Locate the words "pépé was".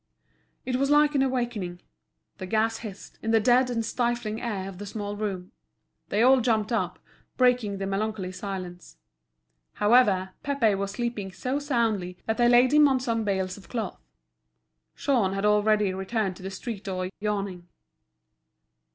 10.43-10.89